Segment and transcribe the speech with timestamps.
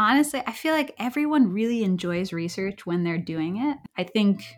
[0.00, 3.76] honestly, I feel like everyone really enjoys research when they're doing it.
[3.98, 4.56] I think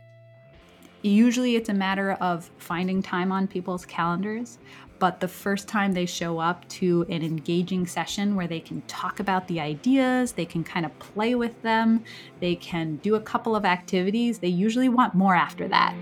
[1.03, 4.59] usually it's a matter of finding time on people's calendars,
[5.01, 9.19] but the first time they show up to an engaging session where they can talk
[9.19, 12.05] about the ideas, they can kind of play with them,
[12.39, 15.93] they can do a couple of activities, they usually want more after that.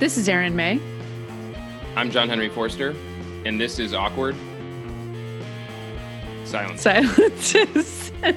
[0.00, 0.80] This is Erin May.
[1.94, 2.94] I'm John Henry Forster,
[3.44, 4.34] and this is Awkward
[6.54, 6.82] Silence.
[6.82, 8.12] Silences.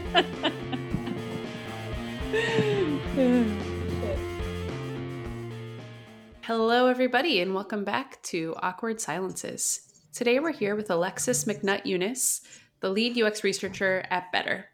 [6.41, 9.82] Hello, everybody, and welcome back to Awkward Silences.
[10.14, 12.41] Today we're here with Alexis McNutt Unis,
[12.80, 14.66] the lead UX researcher at Better.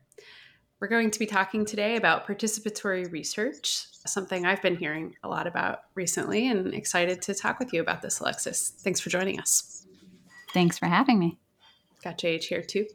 [0.80, 5.48] We're going to be talking today about participatory research, something I've been hearing a lot
[5.48, 8.70] about recently, and excited to talk with you about this, Alexis.
[8.70, 9.86] Thanks for joining us.
[10.54, 11.40] Thanks for having me.
[12.02, 12.86] Got JH here too.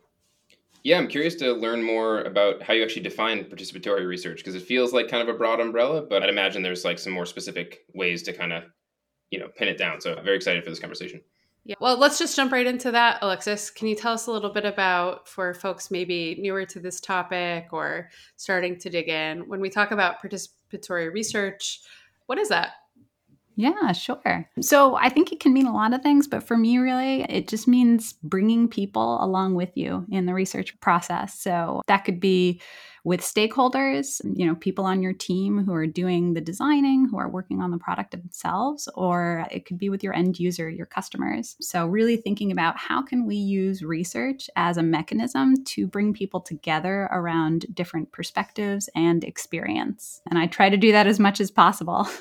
[0.88, 4.62] Yeah, I'm curious to learn more about how you actually define participatory research because it
[4.62, 7.80] feels like kind of a broad umbrella, but I'd imagine there's like some more specific
[7.92, 8.64] ways to kind of,
[9.30, 10.00] you know, pin it down.
[10.00, 11.20] So I'm very excited for this conversation.
[11.66, 11.74] Yeah.
[11.78, 13.68] Well, let's just jump right into that, Alexis.
[13.68, 17.68] Can you tell us a little bit about, for folks maybe newer to this topic
[17.70, 21.82] or starting to dig in, when we talk about participatory research,
[22.24, 22.70] what is that?
[23.58, 24.48] Yeah, sure.
[24.60, 27.48] So I think it can mean a lot of things, but for me, really, it
[27.48, 31.40] just means bringing people along with you in the research process.
[31.40, 32.60] So that could be
[33.02, 37.28] with stakeholders, you know, people on your team who are doing the designing, who are
[37.28, 41.56] working on the product themselves, or it could be with your end user, your customers.
[41.60, 46.40] So really thinking about how can we use research as a mechanism to bring people
[46.40, 50.20] together around different perspectives and experience.
[50.30, 52.06] And I try to do that as much as possible.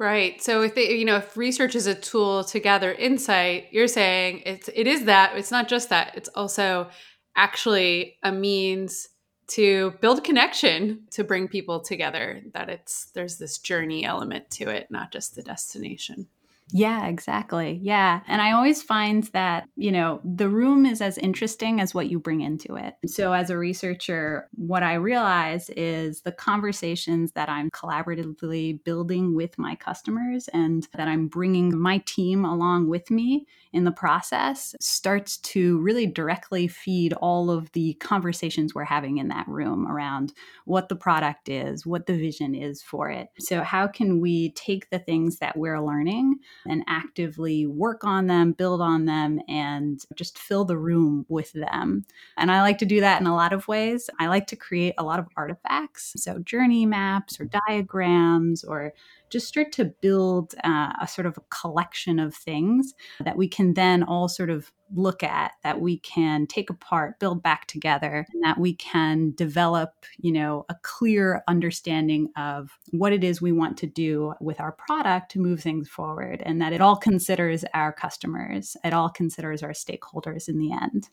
[0.00, 0.42] Right.
[0.42, 4.42] So if they, you know, if research is a tool to gather insight, you're saying
[4.46, 5.36] it's it is that.
[5.36, 6.16] It's not just that.
[6.16, 6.88] It's also
[7.36, 9.10] actually a means
[9.48, 14.86] to build connection to bring people together that it's there's this journey element to it
[14.90, 16.28] not just the destination
[16.72, 17.80] yeah, exactly.
[17.82, 18.20] Yeah.
[18.26, 22.18] And I always find that, you know, the room is as interesting as what you
[22.18, 22.94] bring into it.
[23.06, 29.58] So, as a researcher, what I realize is the conversations that I'm collaboratively building with
[29.58, 35.36] my customers and that I'm bringing my team along with me in the process starts
[35.38, 40.32] to really directly feed all of the conversations we're having in that room around
[40.64, 43.28] what the product is, what the vision is for it.
[43.38, 46.36] So, how can we take the things that we're learning
[46.66, 52.04] and actively work on them, build on them, and just fill the room with them?
[52.36, 54.10] And I like to do that in a lot of ways.
[54.18, 58.92] I like to create a lot of artifacts, so journey maps or diagrams or
[59.30, 63.74] just start to build uh, a sort of a collection of things that we can
[63.74, 68.42] then all sort of look at that we can take apart build back together and
[68.42, 73.76] that we can develop you know a clear understanding of what it is we want
[73.76, 77.92] to do with our product to move things forward and that it all considers our
[77.92, 81.08] customers it all considers our stakeholders in the end.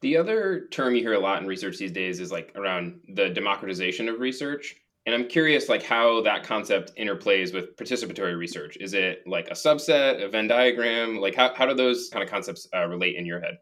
[0.00, 3.30] The other term you hear a lot in research these days is like around the
[3.30, 4.76] democratization of research
[5.08, 8.76] and I'm curious, like, how that concept interplays with participatory research.
[8.78, 11.16] Is it like a subset, a Venn diagram?
[11.16, 13.56] Like, how, how do those kind of concepts uh, relate in your head?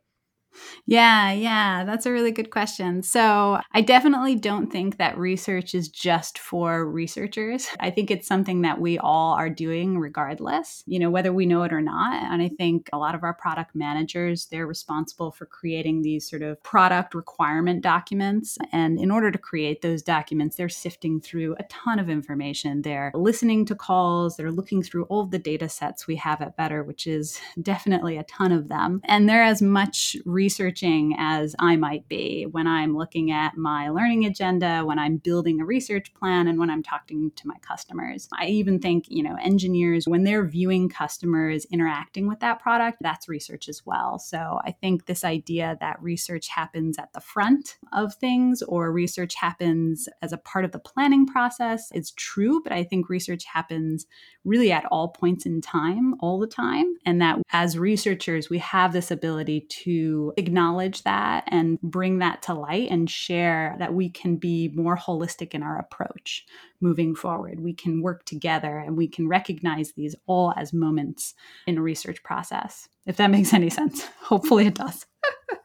[0.86, 3.02] Yeah, yeah, that's a really good question.
[3.02, 7.68] So, I definitely don't think that research is just for researchers.
[7.80, 11.62] I think it's something that we all are doing regardless, you know, whether we know
[11.62, 12.22] it or not.
[12.32, 16.42] And I think a lot of our product managers, they're responsible for creating these sort
[16.42, 18.58] of product requirement documents.
[18.72, 22.82] And in order to create those documents, they're sifting through a ton of information.
[22.82, 26.82] They're listening to calls, they're looking through all the data sets we have at Better,
[26.82, 29.00] which is definitely a ton of them.
[29.04, 33.88] And they're as much research researching as I might be when I'm looking at my
[33.88, 38.28] learning agenda, when I'm building a research plan, and when I'm talking to my customers.
[38.32, 43.28] I even think, you know, engineers, when they're viewing customers interacting with that product, that's
[43.28, 44.20] research as well.
[44.20, 49.34] So I think this idea that research happens at the front of things or research
[49.34, 54.06] happens as a part of the planning process is true, but I think research happens
[54.44, 56.94] really at all points in time, all the time.
[57.04, 62.54] And that as researchers, we have this ability to acknowledge that and bring that to
[62.54, 66.44] light and share that we can be more holistic in our approach
[66.80, 67.60] moving forward.
[67.60, 71.34] We can work together and we can recognize these all as moments
[71.66, 72.88] in a research process.
[73.06, 74.04] If that makes any sense.
[74.20, 75.06] Hopefully it does.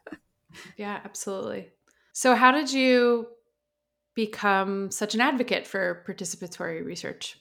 [0.78, 1.70] yeah, absolutely.
[2.14, 3.28] So, how did you
[4.16, 7.38] become such an advocate for participatory research?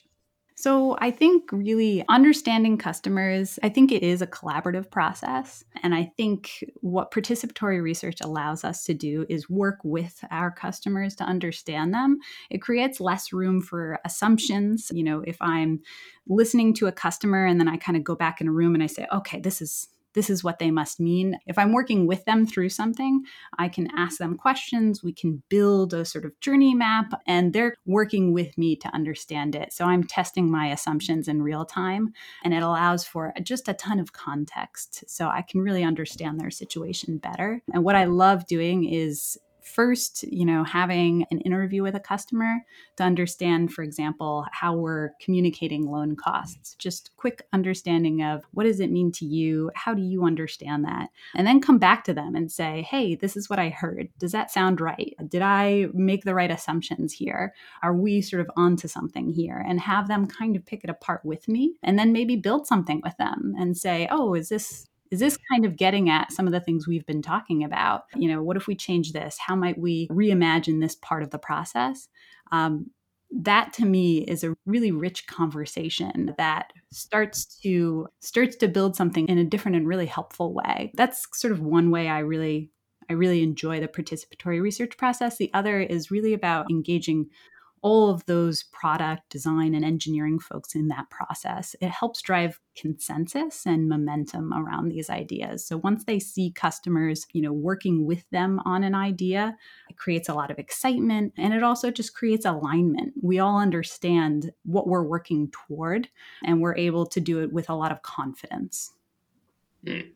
[0.61, 5.65] So I think really understanding customers, I think it is a collaborative process.
[5.83, 11.17] And I think what participatory research allows us to do is work with our customers
[11.17, 12.19] to understand them.
[12.51, 14.91] It creates less room for assumptions.
[14.93, 15.81] You know, if I'm
[16.29, 18.83] listening to a customer and then I kind of go back in a room and
[18.83, 21.39] I say, okay, this is this is what they must mean.
[21.47, 23.23] If I'm working with them through something,
[23.59, 25.03] I can ask them questions.
[25.03, 29.55] We can build a sort of journey map, and they're working with me to understand
[29.55, 29.73] it.
[29.73, 32.13] So I'm testing my assumptions in real time,
[32.45, 35.05] and it allows for just a ton of context.
[35.09, 37.63] So I can really understand their situation better.
[37.73, 42.61] And what I love doing is first, you know, having an interview with a customer
[42.97, 46.75] to understand, for example, how we're communicating loan costs.
[46.79, 49.71] Just quick understanding of what does it mean to you?
[49.75, 51.09] How do you understand that?
[51.35, 54.09] And then come back to them and say, hey, this is what I heard.
[54.19, 55.15] Does that sound right?
[55.29, 57.55] Did I make the right assumptions here?
[57.83, 59.65] Are we sort of onto something here?
[59.67, 63.01] And have them kind of pick it apart with me and then maybe build something
[63.05, 66.53] with them and say, oh, is this is this kind of getting at some of
[66.53, 68.05] the things we've been talking about?
[68.15, 69.37] You know, what if we change this?
[69.39, 72.09] How might we reimagine this part of the process?
[72.53, 72.91] Um,
[73.33, 79.29] that to me is a really rich conversation that starts to starts to build something
[79.29, 82.71] in a different and really helpful way that's sort of one way i really
[83.09, 87.27] i really enjoy the participatory research process the other is really about engaging
[87.83, 91.75] all of those product design and engineering folks in that process.
[91.81, 95.67] It helps drive consensus and momentum around these ideas.
[95.67, 99.57] So once they see customers, you know, working with them on an idea,
[99.89, 103.15] it creates a lot of excitement and it also just creates alignment.
[103.23, 106.09] We all understand what we're working toward
[106.45, 108.93] and we're able to do it with a lot of confidence.
[109.87, 110.11] Mm.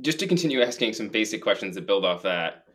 [0.00, 2.66] just to continue asking some basic questions that build off that,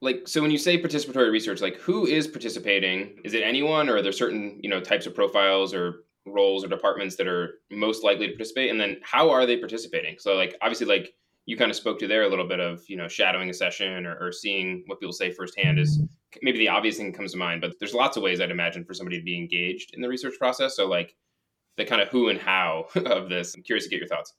[0.00, 3.18] like so when you say participatory research like who is participating?
[3.24, 6.68] Is it anyone or are there certain you know types of profiles or roles or
[6.68, 8.70] departments that are most likely to participate?
[8.70, 10.16] And then how are they participating?
[10.18, 11.14] So like obviously like
[11.46, 14.04] you kind of spoke to there a little bit of you know shadowing a session
[14.04, 16.38] or, or seeing what people say firsthand is mm-hmm.
[16.42, 18.84] maybe the obvious thing that comes to mind but there's lots of ways i'd imagine
[18.84, 20.76] for somebody to be engaged in the research process.
[20.76, 21.14] So like
[21.76, 24.34] the kind of who and how of this i'm curious to get your thoughts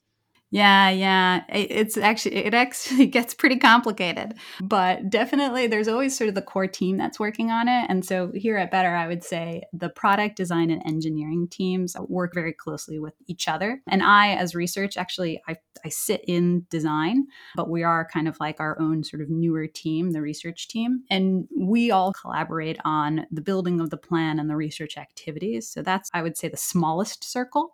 [0.50, 1.44] yeah, yeah.
[1.50, 4.36] It's actually it actually gets pretty complicated.
[4.62, 7.86] But definitely there's always sort of the core team that's working on it.
[7.90, 12.34] And so here at Better, I would say the product design and engineering teams work
[12.34, 13.82] very closely with each other.
[13.88, 18.38] And I as research actually I I sit in design, but we are kind of
[18.40, 21.04] like our own sort of newer team, the research team.
[21.10, 25.70] And we all collaborate on the building of the plan and the research activities.
[25.70, 27.74] So that's I would say the smallest circle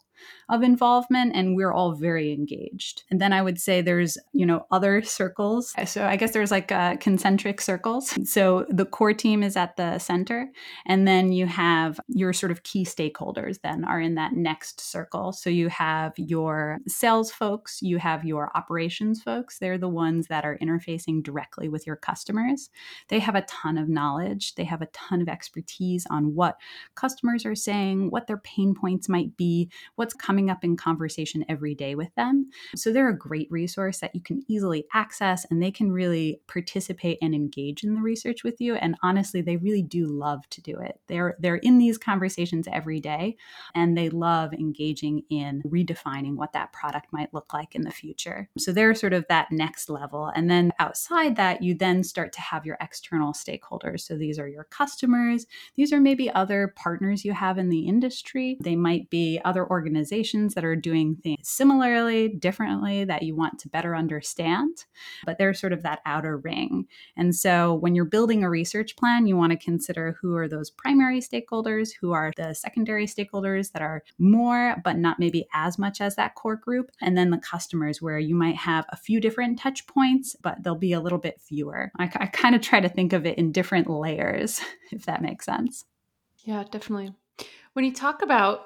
[0.50, 3.04] of involvement and we're all very engaged.
[3.10, 5.74] And then i would say there's you know other circles.
[5.86, 8.14] So i guess there's like uh, concentric circles.
[8.30, 10.50] So the core team is at the center
[10.86, 15.32] and then you have your sort of key stakeholders then are in that next circle.
[15.32, 19.60] So you have your sales folks you have your operations folks.
[19.60, 22.70] They're the ones that are interfacing directly with your customers.
[23.10, 24.56] They have a ton of knowledge.
[24.56, 26.58] They have a ton of expertise on what
[26.96, 31.76] customers are saying what their pain points might be what's coming up in conversation every
[31.76, 32.50] day with them.
[32.76, 37.18] So they're a great resource that you can easily access and they can really participate
[37.22, 38.76] and engage in the research with you.
[38.76, 41.00] And honestly, they really do love to do it.
[41.08, 43.38] They're they're in these conversations every day
[43.76, 48.50] and they love engaging in redefining what that product might look like in the future.
[48.58, 50.32] So they're sort of that next level.
[50.36, 54.02] And then outside that, you then start to have your external stakeholders.
[54.02, 55.46] So these are your customers,
[55.76, 58.58] these are maybe other partners you have in the industry.
[58.62, 63.60] They might be other organizations organizations that are doing things similarly, differently, that you want
[63.60, 64.86] to better understand,
[65.24, 66.88] but they're sort of that outer ring.
[67.16, 70.72] And so when you're building a research plan, you want to consider who are those
[70.72, 76.02] primary stakeholders, who are the secondary stakeholders that are more, but not maybe as much
[76.02, 79.60] as that core group, and then the customers where you might have a few different
[79.60, 81.92] touch points, but they'll be a little bit fewer.
[82.00, 84.60] I, I kind of try to think of it in different layers,
[84.92, 85.86] if that makes sense.
[86.40, 87.14] Yeah, definitely.
[87.74, 88.62] When you talk about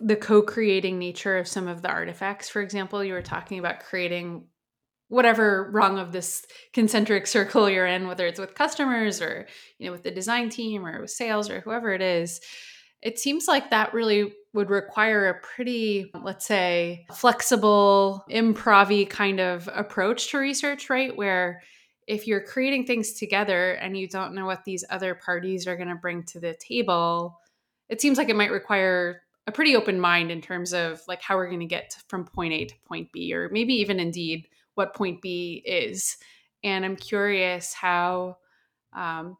[0.00, 2.48] the co-creating nature of some of the artifacts.
[2.48, 4.44] For example you were talking about creating
[5.08, 9.46] whatever rung of this concentric circle you're in whether it's with customers or
[9.78, 12.40] you know with the design team or with sales or whoever it is.
[13.02, 19.68] It seems like that really would require a pretty let's say flexible improv kind of
[19.74, 21.16] approach to research right?
[21.16, 21.62] Where
[22.06, 25.88] if you're creating things together and you don't know what these other parties are going
[25.88, 27.38] to bring to the table
[27.88, 31.36] it seems like it might require a pretty open mind in terms of like how
[31.36, 34.94] we're going to get from point A to point B, or maybe even indeed what
[34.94, 36.16] point B is.
[36.62, 38.36] And I'm curious how
[38.92, 39.36] um,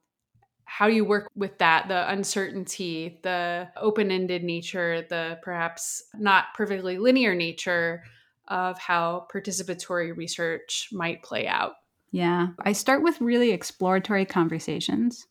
[0.64, 7.34] how you work with that the uncertainty the open-ended nature the perhaps not perfectly linear
[7.34, 8.04] nature
[8.48, 11.72] of how participatory research might play out.
[12.12, 12.48] Yeah.
[12.64, 15.26] I start with really exploratory conversations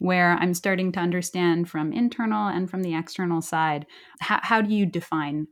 [0.00, 3.86] where i'm starting to understand from internal and from the external side
[4.20, 5.46] how, how do you define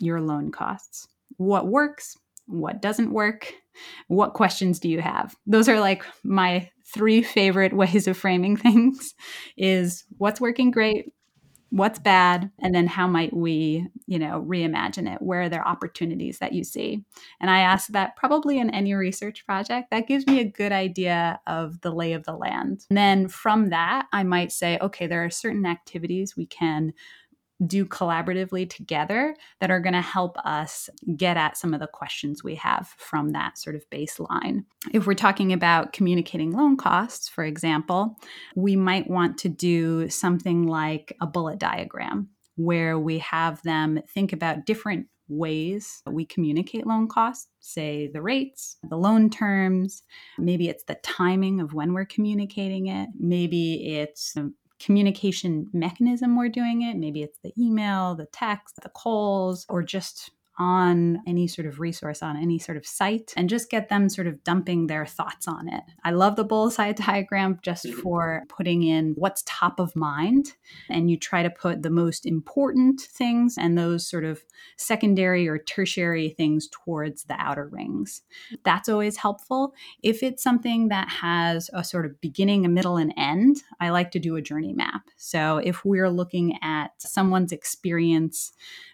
[0.00, 1.08] your loan costs?
[1.36, 3.54] What works what doesn't work
[4.06, 5.34] what questions do you have?
[5.46, 9.14] Those are like my three favorite ways of framing things
[9.56, 11.12] is what's working great
[11.74, 15.20] what's bad and then how might we you know reimagine it?
[15.20, 17.04] Where are there opportunities that you see?
[17.40, 19.90] And i ask that probably in any research project.
[19.90, 22.86] That gives me a good idea of the lay of the land.
[22.90, 26.92] And then from that i might say okay there are certain activities we can
[27.66, 32.42] do collaboratively together that are going to help us get at some of the questions
[32.42, 34.64] we have from that sort of baseline.
[34.92, 38.16] If we're talking about communicating loan costs, for example,
[38.56, 44.32] we might want to do something like a bullet diagram where we have them think
[44.32, 50.02] about different ways we communicate loan costs, say the rates, the loan terms,
[50.38, 54.34] maybe it's the timing of when we're communicating it, maybe it's
[54.80, 56.96] communication mechanism we're doing it.
[56.96, 62.22] Maybe it's the email, the text, the calls, or just on any sort of resource
[62.22, 65.68] on any sort of site and just get them sort of dumping their thoughts on
[65.68, 65.82] it.
[66.04, 68.00] I love the bullseye diagram just mm-hmm.
[68.00, 70.52] for putting in what's top of mind
[70.88, 74.42] and you try to put the most important things and those sort of
[74.76, 78.22] secondary or tertiary things towards the outer rings.
[78.64, 79.74] That's always helpful.
[80.02, 84.10] If it's something that has a sort of beginning, a middle, and end, I like
[84.12, 85.02] to do a journey map.
[85.16, 88.52] So if we're looking at someone's experience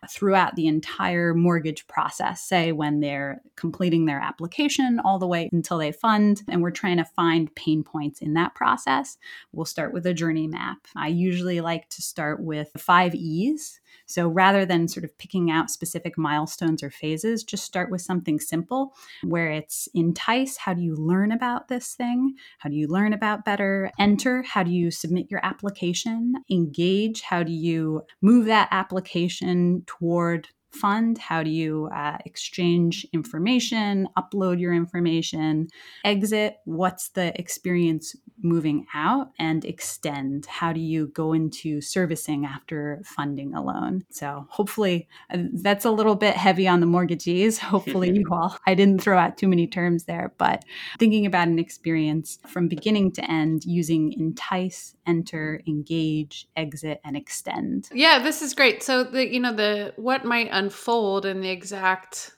[0.08, 5.78] throughout the entire mortgage process, say when they're completing their application all the way until
[5.78, 9.18] they fund, and we're trying to find pain points in that process,
[9.50, 10.78] we'll start with a journey map.
[10.94, 15.70] I usually like to start with five E's so rather than sort of picking out
[15.70, 20.56] specific milestones or phases, just start with something simple where it's entice.
[20.56, 22.34] How do you learn about this thing?
[22.58, 23.90] How do you learn about better?
[23.98, 24.42] Enter.
[24.42, 26.34] How do you submit your application?
[26.50, 27.22] Engage.
[27.22, 31.18] How do you move that application toward fund?
[31.18, 35.68] How do you uh, exchange information, upload your information,
[36.04, 36.58] exit?
[36.64, 40.46] What's the experience moving out and extend?
[40.46, 44.04] How do you go into servicing after funding a loan?
[44.10, 47.58] So, hopefully, uh, that's a little bit heavy on the mortgagees.
[47.70, 50.64] Hopefully, you all, I didn't throw out too many terms there, but
[50.98, 57.88] thinking about an experience from beginning to end using entice, enter, engage, exit, and extend.
[57.92, 58.82] Yeah, this is great.
[58.82, 62.32] So, the, you know, the what might unfold in the exact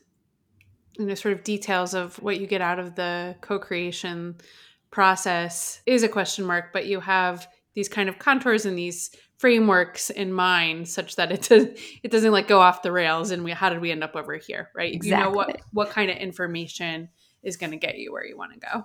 [0.99, 4.37] you know sort of details of what you get out of the co-creation
[4.91, 10.11] process is a question mark, but you have these kind of contours and these frameworks
[10.11, 11.67] in mind such that it does
[12.05, 14.37] it doesn't like go off the rails and we how did we end up over
[14.37, 14.95] here right?
[14.95, 15.19] Exactly.
[15.19, 17.09] you know what what kind of information
[17.43, 18.85] is going to get you where you want to go.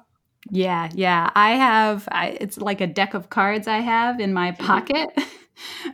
[0.50, 1.30] Yeah yeah.
[1.36, 4.66] I have I, it's like a deck of cards i have in my mm-hmm.
[4.66, 5.10] pocket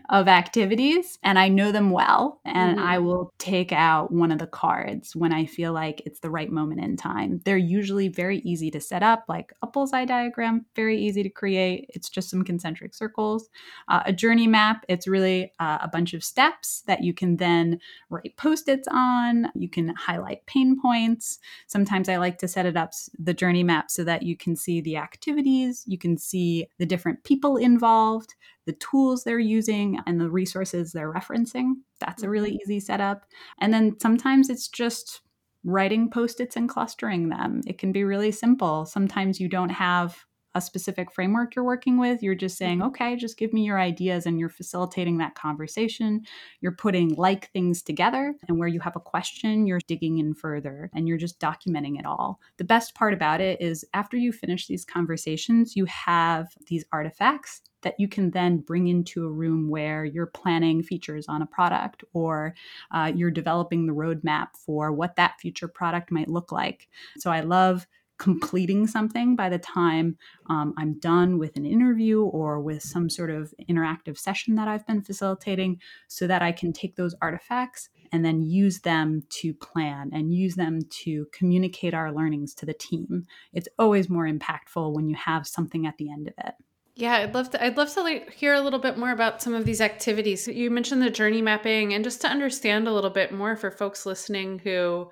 [0.10, 2.40] of activities and I know them well.
[2.46, 2.88] And mm-hmm.
[2.88, 6.52] I will take out one of the cards when I feel like it's the right
[6.52, 7.42] moment in time.
[7.46, 11.90] They're usually very easy to set up, like a bullseye diagram, very easy to create.
[11.90, 13.50] It's just some concentric circles.
[13.88, 17.80] Uh, a journey map, it's really uh, a bunch of steps that you can then
[18.10, 19.48] write post its on.
[19.56, 21.40] You can highlight pain points.
[21.68, 24.82] Sometimes I like to set it up, the journey map, so that you can see
[24.82, 30.30] the activities, you can see the different people involved the tools they're using and the
[30.30, 31.74] resources they're referencing.
[32.00, 32.72] That's a really mm-hmm.
[32.72, 33.26] easy setup.
[33.60, 35.22] And then sometimes it's just
[35.64, 37.62] writing post its and clustering them.
[37.66, 38.86] It can be really simple.
[38.86, 42.22] Sometimes you don't have a specific framework you're working with.
[42.22, 42.90] You're just saying, mm-hmm.
[42.90, 46.22] okay, just give me your ideas, and you're facilitating that conversation.
[46.62, 50.92] You're putting like things together, and where you have a question, you're digging in further
[50.94, 52.40] and you're just documenting it all.
[52.58, 57.62] The best part about it is after you finish these conversations, you have these artifacts
[57.84, 62.04] that you can then bring into a room where you're planning features on a product
[62.14, 62.56] or
[62.92, 66.88] uh, you're developing the roadmap for what that future product might look like.
[67.18, 67.88] So I love
[68.20, 70.16] completing something by the time
[70.50, 74.86] um, I'm done with an interview or with some sort of interactive session that I've
[74.88, 80.12] been facilitating so that I can take those artifacts and then use them to plan
[80.14, 83.26] and use them to communicate our learnings to the team.
[83.52, 86.54] It's always more impactful when you have something at the end of it.
[86.96, 87.64] Yeah, I'd love to.
[87.64, 90.48] I'd love to like, hear a little bit more about some of these activities.
[90.48, 94.06] You mentioned the journey mapping, and just to understand a little bit more for folks
[94.06, 95.10] listening who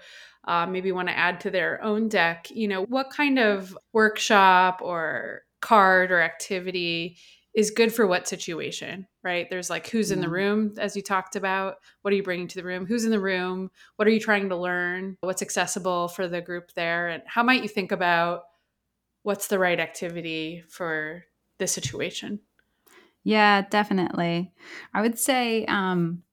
[0.47, 2.47] uh, maybe want to add to their own deck.
[2.51, 7.17] You know, what kind of workshop or card or activity
[7.53, 9.49] is good for what situation, right?
[9.49, 11.77] There's like who's in the room, as you talked about.
[12.01, 12.85] What are you bringing to the room?
[12.85, 13.71] Who's in the room?
[13.95, 15.17] What are you trying to learn?
[15.21, 17.09] What's accessible for the group there?
[17.09, 18.43] And how might you think about
[19.23, 21.25] what's the right activity for
[21.61, 22.41] this situation?
[23.23, 24.51] Yeah, definitely.
[24.93, 26.23] I would say um,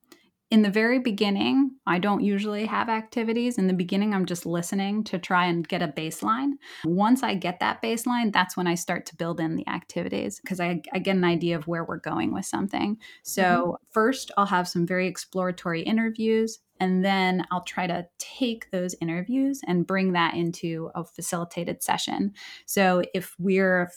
[0.51, 3.59] in the very beginning, I don't usually have activities.
[3.59, 6.53] In the beginning, I'm just listening to try and get a baseline.
[6.85, 10.61] Once I get that baseline, that's when I start to build in the activities because
[10.61, 12.97] I, I, get an idea of where we're going with something.
[13.23, 13.75] So, mm-hmm.
[13.93, 16.61] first, I'll have some very exploratory interviews.
[16.81, 22.33] And then I'll try to take those interviews and bring that into a facilitated session.
[22.67, 23.91] So if we're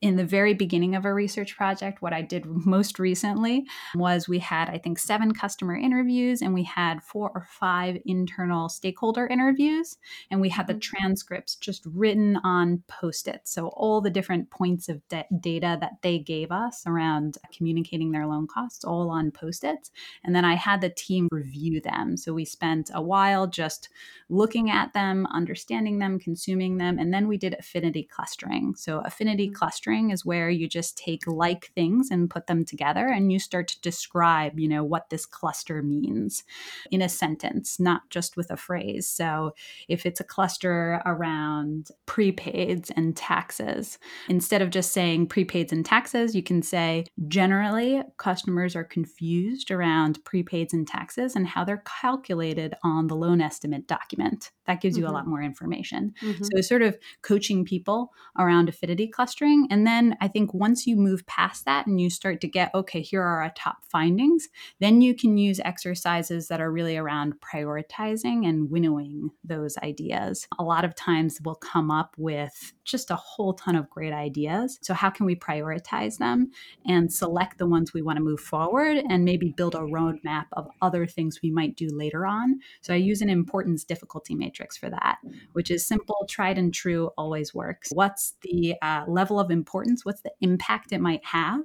[0.00, 4.38] in the very beginning of a research project, what I did most recently was we
[4.38, 9.96] had, I think, seven customer interviews and we had four or five internal stakeholder interviews.
[10.30, 10.80] And we had the mm-hmm.
[10.80, 13.40] transcripts just written on post it.
[13.44, 18.26] So, all the different points of de- data that they gave us around communicating their
[18.26, 19.90] loan costs, all on post its.
[20.24, 22.16] And then I had the team review them.
[22.16, 23.88] So, we spent a while just
[24.28, 26.98] looking at them, understanding them, consuming them.
[26.98, 28.76] And then we did affinity clustering.
[28.76, 29.54] So, affinity mm-hmm.
[29.54, 33.68] clustering is where you just take like things and put them together and you start
[33.68, 36.44] to describe, you know, what this cluster means
[36.90, 39.06] in a sentence, not just with a phrase.
[39.06, 39.54] So
[39.88, 46.34] if it's a cluster around prepaids and taxes, instead of just saying prepaids and taxes,
[46.34, 52.74] you can say generally customers are confused around prepaids and taxes and how they're calculated
[52.82, 54.50] on the loan estimate document.
[54.68, 55.10] That gives you mm-hmm.
[55.10, 56.14] a lot more information.
[56.22, 56.44] Mm-hmm.
[56.54, 61.26] So sort of coaching people around affinity clustering and then I think once you move
[61.26, 64.48] past that and you start to get, okay, here are our top findings,
[64.80, 70.46] then you can use exercises that are really around prioritizing and winnowing those ideas.
[70.58, 74.78] A lot of times we'll come up with just a whole ton of great ideas.
[74.82, 76.50] So, how can we prioritize them
[76.86, 80.68] and select the ones we want to move forward and maybe build a roadmap of
[80.80, 82.60] other things we might do later on?
[82.80, 85.18] So, I use an importance difficulty matrix for that,
[85.52, 87.90] which is simple, tried and true, always works.
[87.92, 91.60] What's the uh, level of importance, what's the impact it might have,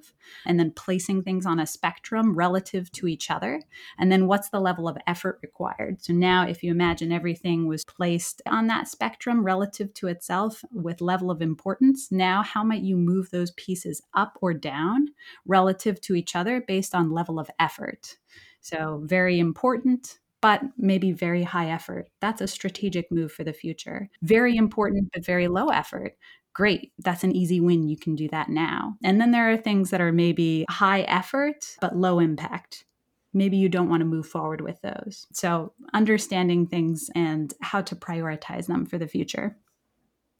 [0.45, 3.61] and then placing things on a spectrum relative to each other.
[3.97, 6.03] And then what's the level of effort required?
[6.03, 11.01] So now, if you imagine everything was placed on that spectrum relative to itself with
[11.01, 15.09] level of importance, now how might you move those pieces up or down
[15.45, 18.17] relative to each other based on level of effort?
[18.61, 22.09] So, very important, but maybe very high effort.
[22.21, 24.09] That's a strategic move for the future.
[24.21, 26.17] Very important, but very low effort
[26.53, 27.89] great, that's an easy win.
[27.89, 28.95] You can do that now.
[29.03, 32.85] And then there are things that are maybe high effort, but low impact.
[33.33, 35.25] Maybe you don't want to move forward with those.
[35.33, 39.57] So, understanding things and how to prioritize them for the future.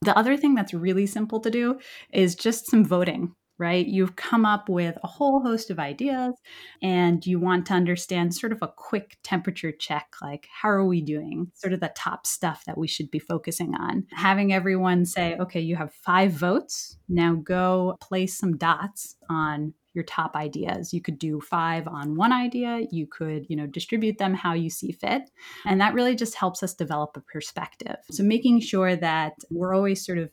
[0.03, 1.79] The other thing that's really simple to do
[2.11, 3.85] is just some voting right?
[3.85, 6.33] You've come up with a whole host of ideas
[6.81, 11.01] and you want to understand sort of a quick temperature check like, how are we
[11.01, 11.51] doing?
[11.53, 14.05] Sort of the top stuff that we should be focusing on.
[14.11, 16.97] Having everyone say, okay, you have five votes.
[17.07, 20.93] Now go place some dots on your top ideas.
[20.93, 22.81] You could do five on one idea.
[22.91, 25.29] You could, you know, distribute them how you see fit.
[25.65, 27.97] And that really just helps us develop a perspective.
[28.09, 30.31] So making sure that we're always sort of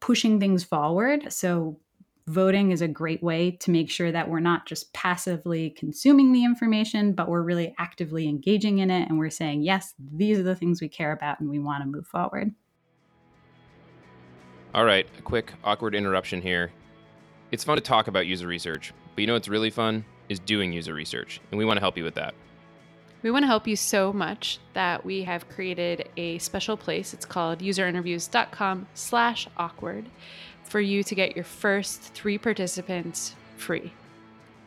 [0.00, 1.32] pushing things forward.
[1.32, 1.78] So
[2.26, 6.44] voting is a great way to make sure that we're not just passively consuming the
[6.44, 10.54] information, but we're really actively engaging in it and we're saying, yes, these are the
[10.54, 12.54] things we care about and we want to move forward.
[14.74, 16.72] All right, a quick awkward interruption here.
[17.50, 20.72] It's fun to talk about user research, but you know what's really fun is doing
[20.72, 22.34] user research, and we want to help you with that.
[23.22, 27.14] We want to help you so much that we have created a special place.
[27.14, 30.08] It's called userinterviews.com slash awkward
[30.72, 33.92] for you to get your first three participants free.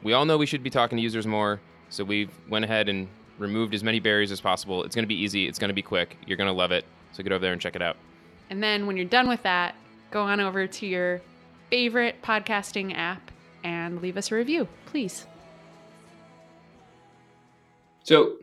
[0.03, 3.07] We all know we should be talking to users more, so we went ahead and
[3.39, 4.83] removed as many barriers as possible.
[4.83, 6.15] It's going to be easy, it's going to be quick.
[6.27, 6.85] You're going to love it.
[7.13, 7.97] So get over there and check it out.
[8.51, 9.73] And then when you're done with that,
[10.11, 11.21] go on over to your
[11.71, 13.31] favorite podcasting app
[13.63, 15.25] and leave us a review, please.
[18.03, 18.37] So,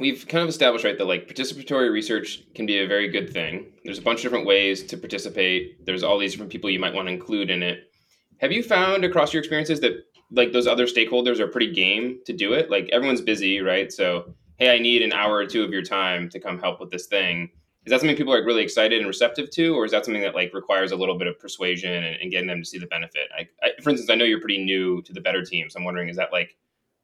[0.00, 3.72] we've kind of established right that like participatory research can be a very good thing.
[3.84, 5.84] There's a bunch of different ways to participate.
[5.84, 7.90] There's all these different people you might want to include in it.
[8.38, 12.32] Have you found across your experiences that like those other stakeholders are pretty game to
[12.32, 12.70] do it?
[12.70, 13.92] Like everyone's busy right?
[13.92, 16.90] So hey i need an hour or two of your time to come help with
[16.90, 17.50] this thing.
[17.86, 20.34] Is that something people are really excited and receptive to or is that something that
[20.34, 23.28] like requires a little bit of persuasion and, and getting them to see the benefit?
[23.36, 25.84] I, I, for instance i know you're pretty new to the better team so i'm
[25.84, 26.56] wondering is that like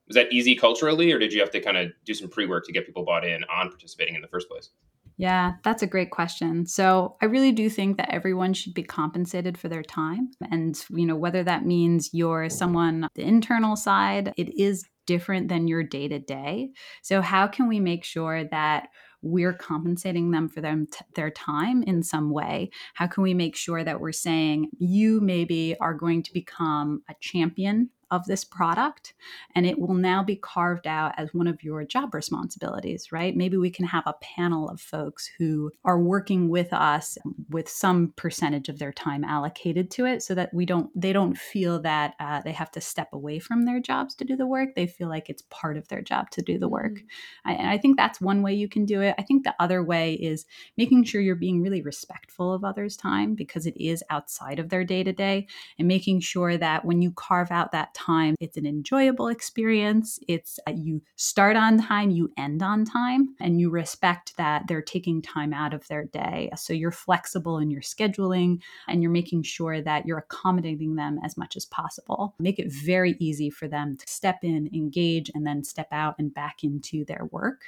[0.06, 2.72] was that easy culturally or did you have to kind of do some pre-work to
[2.72, 4.70] get people bought in on participating in the first place
[5.16, 6.66] Yeah, that's a great question.
[6.66, 10.30] So, I really do think that everyone should be compensated for their time.
[10.50, 15.68] And, you know, whether that means you're someone the internal side, it is different than
[15.68, 16.70] your day to day.
[17.02, 18.88] So, how can we make sure that
[19.24, 23.56] we're compensating them for them t- their time in some way how can we make
[23.56, 29.14] sure that we're saying you maybe are going to become a champion of this product
[29.54, 33.36] and it will now be carved out as one of your job responsibilities, right?
[33.36, 37.18] Maybe we can have a panel of folks who are working with us
[37.50, 41.36] with some percentage of their time allocated to it so that we don't they don't
[41.36, 44.74] feel that uh, they have to step away from their jobs to do the work.
[44.74, 46.92] They feel like it's part of their job to do the work.
[46.92, 47.50] Mm-hmm.
[47.50, 49.14] I, and I think that's one way you can do it.
[49.18, 53.34] I think the other way is making sure you're being really respectful of others' time
[53.34, 55.46] because it is outside of their day to day
[55.78, 58.34] and making sure that when you carve out that time.
[58.40, 60.18] It's an enjoyable experience.
[60.28, 64.82] It's uh, you start on time, you end on time, and you respect that they're
[64.82, 66.50] taking time out of their day.
[66.56, 71.36] So you're flexible in your scheduling and you're making sure that you're accommodating them as
[71.36, 72.34] much as possible.
[72.38, 76.34] Make it very easy for them to step in, engage, and then step out and
[76.34, 77.62] back into their work.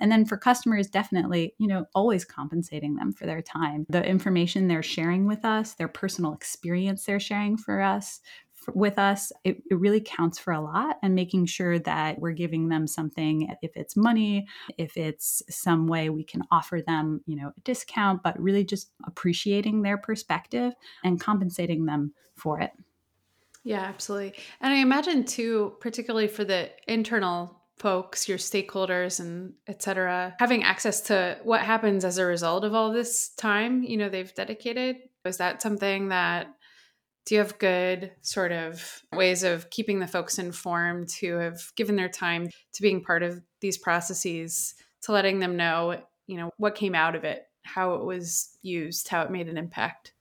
[0.00, 3.86] And then for customers, definitely, you know, always compensating them for their time.
[3.88, 8.20] The information they're sharing with us, their personal experience they're sharing for us,
[8.74, 10.98] with us, it, it, really counts for a lot.
[11.02, 14.46] And making sure that we're giving them something, if it's money,
[14.78, 18.90] if it's some way we can offer them, you know, a discount, but really just
[19.04, 20.72] appreciating their perspective
[21.04, 22.72] and compensating them for it.
[23.64, 24.34] Yeah, absolutely.
[24.60, 30.62] And I imagine too, particularly for the internal folks, your stakeholders and et cetera, having
[30.62, 34.96] access to what happens as a result of all this time, you know, they've dedicated.
[35.24, 36.54] Is that something that
[37.24, 41.96] do you have good sort of ways of keeping the folks informed who have given
[41.96, 46.74] their time to being part of these processes to letting them know you know what
[46.74, 50.12] came out of it how it was used how it made an impact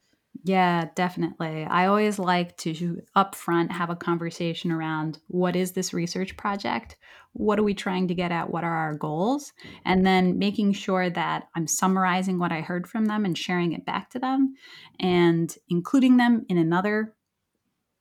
[0.43, 1.65] yeah, definitely.
[1.65, 6.97] I always like to upfront have a conversation around what is this research project?
[7.34, 8.50] What are we trying to get at?
[8.50, 9.52] What are our goals?
[9.52, 9.78] Mm-hmm.
[9.86, 13.86] And then making sure that I'm summarizing what I heard from them and sharing it
[13.86, 14.56] back to them
[15.00, 17.13] and including them in another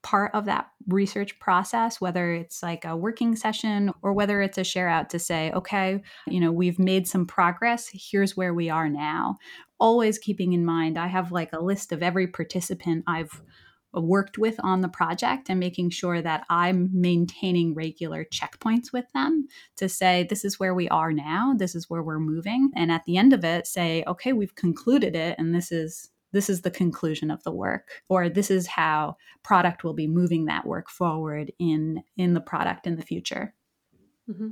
[0.03, 4.64] part of that research process, whether it's like a working session or whether it's a
[4.64, 7.90] share out to say, okay, you know, we've made some progress.
[7.93, 9.37] Here's where we are now.
[9.79, 13.43] Always keeping in mind, I have like a list of every participant I've
[13.92, 19.48] worked with on the project and making sure that I'm maintaining regular checkpoints with them
[19.76, 22.70] to say, this is where we are now, this is where we're moving.
[22.76, 26.48] And at the end of it, say, okay, we've concluded it, and this is this
[26.48, 30.66] is the conclusion of the work or this is how product will be moving that
[30.66, 33.55] work forward in in the product in the future
[34.31, 34.48] mm-hmm.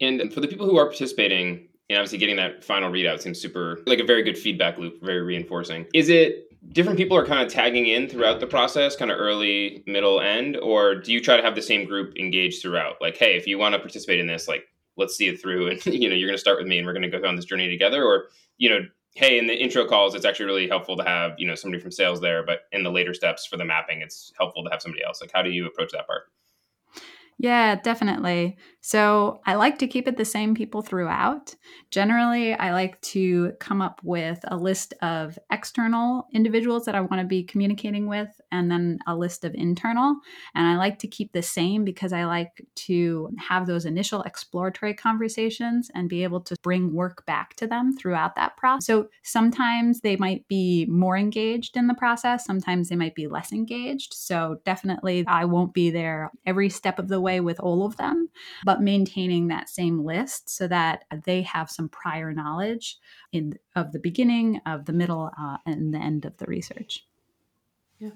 [0.00, 3.78] and for the people who are participating and obviously getting that final readout seems super
[3.86, 7.52] like a very good feedback loop very reinforcing is it different people are kind of
[7.52, 11.42] tagging in throughout the process kind of early middle end or do you try to
[11.42, 14.46] have the same group engaged throughout like hey if you want to participate in this
[14.46, 14.64] like
[14.96, 16.92] let's see it through and you know you're going to start with me and we're
[16.92, 18.80] going to go on this journey together or you know
[19.14, 21.90] hey, in the intro calls, it's actually really helpful to have you know somebody from
[21.90, 25.04] sales there, but in the later steps for the mapping, it's helpful to have somebody
[25.04, 25.20] else.
[25.20, 26.24] Like, how do you approach that part?
[27.38, 28.58] Yeah, definitely.
[28.80, 31.54] So I like to keep it the same people throughout.
[31.90, 37.20] Generally, I like to come up with a list of external individuals that I want
[37.20, 40.16] to be communicating with, and then a list of internal.
[40.54, 44.94] And I like to keep the same because I like to have those initial exploratory
[44.94, 48.86] conversations and be able to bring work back to them throughout that process.
[48.86, 53.52] So sometimes they might be more engaged in the process, sometimes they might be less
[53.52, 54.14] engaged.
[54.14, 58.28] So definitely, I won't be there every step of the way with all of them,
[58.64, 62.98] but maintaining that same list so that they have some prior knowledge
[63.32, 67.04] in of the beginning, of the middle, uh, and the end of the research.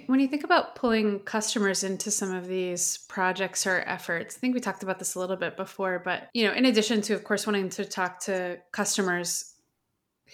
[0.07, 4.55] When you think about pulling customers into some of these projects or efforts, I think
[4.55, 7.23] we talked about this a little bit before, but you know, in addition to of
[7.23, 9.55] course wanting to talk to customers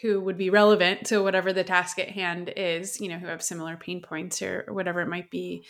[0.02, 3.42] who would be relevant to whatever the task at hand is, you know, who have
[3.42, 5.64] similar pain points or, or whatever it might be,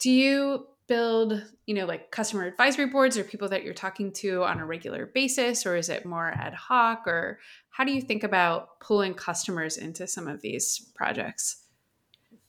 [0.00, 4.44] do you build, you know, like customer advisory boards or people that you're talking to
[4.44, 7.06] on a regular basis, or is it more ad hoc?
[7.06, 7.38] Or
[7.70, 11.62] how do you think about pulling customers into some of these projects?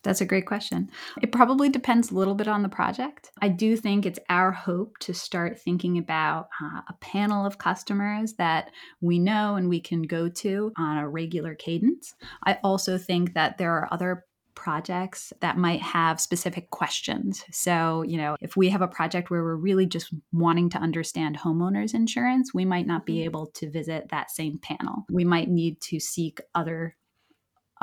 [0.03, 0.91] That's a great question.
[1.21, 3.31] It probably depends a little bit on the project.
[3.41, 8.33] I do think it's our hope to start thinking about uh, a panel of customers
[8.33, 12.15] that we know and we can go to on a regular cadence.
[12.45, 14.25] I also think that there are other
[14.63, 17.43] projects that might have specific questions.
[17.51, 21.37] So, you know, if we have a project where we're really just wanting to understand
[21.37, 23.25] homeowners insurance, we might not be mm-hmm.
[23.25, 25.03] able to visit that same panel.
[25.11, 26.95] We might need to seek other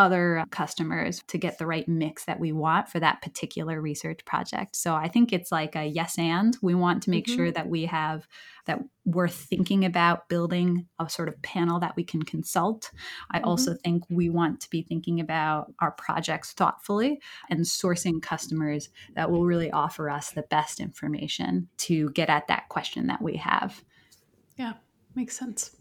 [0.00, 4.74] other customers to get the right mix that we want for that particular research project.
[4.74, 7.36] So I think it's like a yes and we want to make mm-hmm.
[7.36, 8.26] sure that we have
[8.64, 12.90] that we're thinking about building a sort of panel that we can consult.
[13.30, 13.48] I mm-hmm.
[13.48, 19.30] also think we want to be thinking about our projects thoughtfully and sourcing customers that
[19.30, 23.84] will really offer us the best information to get at that question that we have.
[24.56, 24.74] Yeah,
[25.14, 25.76] makes sense.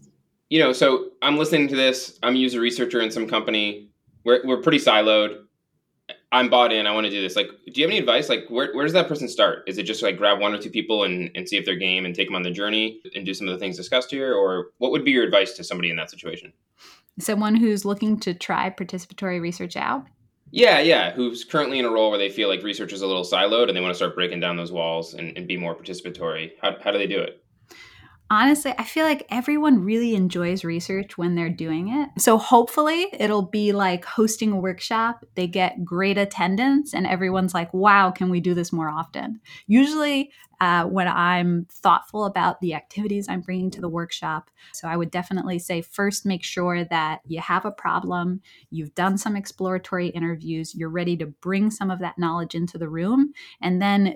[0.50, 2.18] You know, so I'm listening to this.
[2.22, 3.89] I'm a user researcher in some company
[4.24, 5.44] we're we're pretty siloed.
[6.32, 6.86] I'm bought in.
[6.86, 7.34] I want to do this.
[7.34, 8.28] Like, do you have any advice?
[8.28, 9.64] Like, where, where does that person start?
[9.66, 12.04] Is it just like grab one or two people and, and see if they're game
[12.04, 14.32] and take them on the journey and do some of the things discussed here?
[14.34, 16.52] Or what would be your advice to somebody in that situation?
[17.18, 20.06] Someone who's looking to try participatory research out?
[20.52, 21.12] Yeah, yeah.
[21.12, 23.76] Who's currently in a role where they feel like research is a little siloed and
[23.76, 26.52] they want to start breaking down those walls and, and be more participatory.
[26.62, 27.39] How, how do they do it?
[28.30, 32.08] Honestly, I feel like everyone really enjoys research when they're doing it.
[32.18, 35.24] So hopefully it'll be like hosting a workshop.
[35.34, 39.40] They get great attendance, and everyone's like, wow, can we do this more often?
[39.66, 44.50] Usually, uh, when I'm thoughtful about the activities I'm bringing to the workshop.
[44.74, 49.16] So I would definitely say first make sure that you have a problem, you've done
[49.16, 53.80] some exploratory interviews, you're ready to bring some of that knowledge into the room, and
[53.80, 54.14] then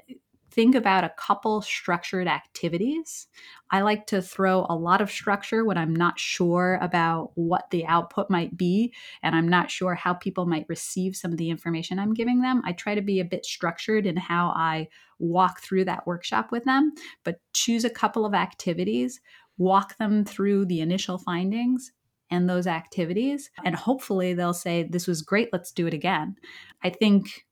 [0.55, 3.27] think about a couple structured activities.
[3.71, 7.85] I like to throw a lot of structure when I'm not sure about what the
[7.87, 11.99] output might be and I'm not sure how people might receive some of the information
[11.99, 12.63] I'm giving them.
[12.65, 14.89] I try to be a bit structured in how I
[15.19, 16.93] walk through that workshop with them,
[17.25, 19.21] but choose a couple of activities,
[19.59, 21.93] walk them through the initial findings,
[22.31, 23.51] and those activities.
[23.65, 26.37] And hopefully they'll say, This was great, let's do it again.
[26.83, 27.47] I think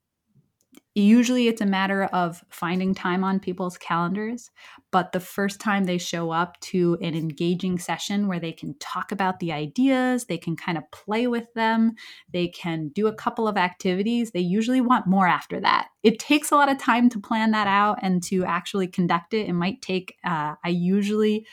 [0.95, 4.51] Usually it's a matter of finding time on people's calendars,
[4.91, 9.11] but the first time they show up to an engaging session where they can talk
[9.11, 11.93] about the ideas, they can kind of play with them,
[12.31, 15.89] they can do a couple of activities, they usually want more after that.
[16.03, 19.49] It takes a lot of time to plan that out and to actually conduct it.
[19.49, 21.47] It might take, uh, I usually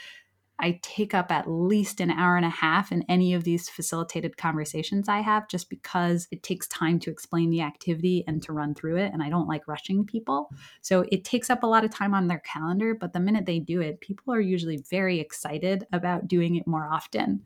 [0.59, 4.37] I take up at least an hour and a half in any of these facilitated
[4.37, 8.75] conversations I have just because it takes time to explain the activity and to run
[8.75, 9.13] through it.
[9.13, 10.49] And I don't like rushing people.
[10.81, 12.93] So it takes up a lot of time on their calendar.
[12.93, 16.87] But the minute they do it, people are usually very excited about doing it more
[16.91, 17.45] often.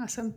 [0.00, 0.34] Awesome.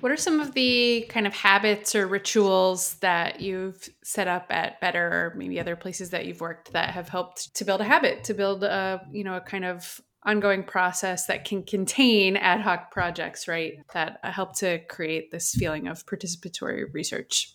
[0.00, 4.80] What are some of the kind of habits or rituals that you've set up at
[4.80, 8.24] Better or maybe other places that you've worked that have helped to build a habit,
[8.24, 12.90] to build a, you know, a kind of ongoing process that can contain ad hoc
[12.90, 13.74] projects, right?
[13.92, 17.54] That help to create this feeling of participatory research.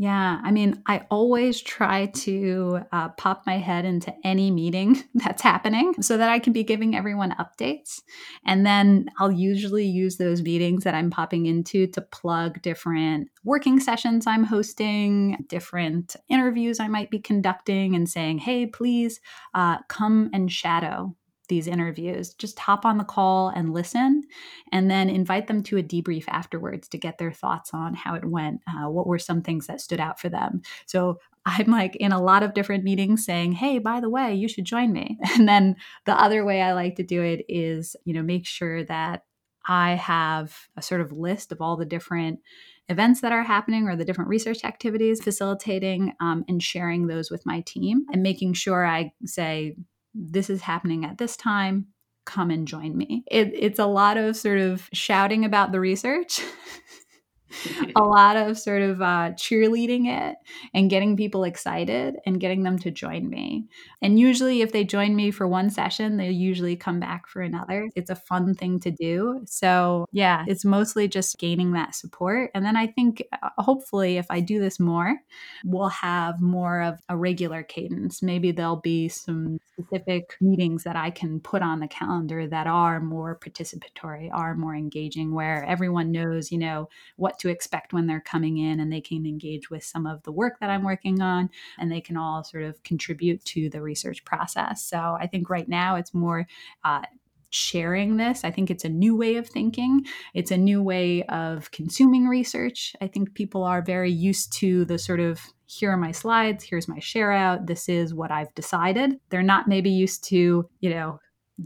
[0.00, 5.42] Yeah, I mean, I always try to uh, pop my head into any meeting that's
[5.42, 8.00] happening so that I can be giving everyone updates.
[8.46, 13.80] And then I'll usually use those meetings that I'm popping into to plug different working
[13.80, 19.18] sessions I'm hosting, different interviews I might be conducting, and saying, hey, please
[19.52, 21.16] uh, come and shadow
[21.48, 22.34] these interviews.
[22.34, 24.24] Just hop on the call and listen,
[24.72, 28.24] and then invite them to a debrief afterwards to get their thoughts on how it
[28.24, 28.60] went.
[28.68, 30.62] Uh, what were some things that stood out for them?
[30.86, 34.48] So I'm like in a lot of different meetings saying, hey, by the way, you
[34.48, 35.18] should join me.
[35.38, 38.84] And then the other way I like to do it is, you know, make sure
[38.84, 39.22] that
[39.66, 42.40] I have a sort of list of all the different
[42.88, 47.44] events that are happening or the different research activities, facilitating um, and sharing those with
[47.44, 49.76] my team and making sure I say,
[50.18, 51.86] this is happening at this time
[52.26, 53.24] come and join me.
[53.30, 56.40] It, it's a lot of sort of shouting about the research
[57.96, 60.36] a lot of sort of uh, cheerleading it
[60.74, 63.66] and getting people excited and getting them to join me.
[64.02, 67.88] And usually, if they join me for one session, they usually come back for another.
[67.96, 69.42] It's a fun thing to do.
[69.46, 72.50] So, yeah, it's mostly just gaining that support.
[72.54, 75.16] And then I think uh, hopefully, if I do this more,
[75.64, 78.22] we'll have more of a regular cadence.
[78.22, 83.00] Maybe there'll be some specific meetings that I can put on the calendar that are
[83.00, 88.20] more participatory, are more engaging, where everyone knows, you know, what to expect when they're
[88.20, 91.50] coming in and they can engage with some of the work that I'm working on
[91.78, 94.84] and they can all sort of contribute to the research process.
[94.84, 96.46] So I think right now it's more
[96.84, 97.02] uh,
[97.50, 98.44] sharing this.
[98.44, 100.04] I think it's a new way of thinking.
[100.34, 102.94] It's a new way of consuming research.
[103.00, 106.88] I think people are very used to the sort of here are my slides, here's
[106.88, 109.20] my share out, this is what I've decided.
[109.28, 111.20] They're not maybe used to, you know,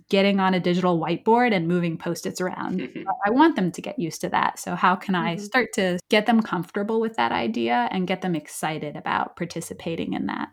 [0.09, 2.89] getting on a digital whiteboard and moving post-its around.
[3.27, 4.59] I want them to get used to that.
[4.59, 5.45] So how can I mm-hmm.
[5.45, 10.27] start to get them comfortable with that idea and get them excited about participating in
[10.27, 10.49] that?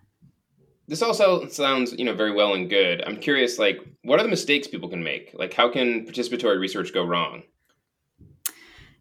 [0.87, 3.03] This also sounds, you know, very well and good.
[3.05, 5.31] I'm curious like what are the mistakes people can make?
[5.33, 7.43] Like how can participatory research go wrong?